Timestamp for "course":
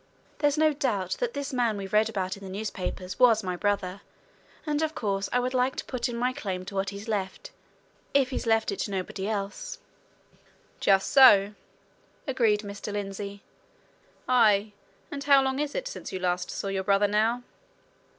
4.95-5.29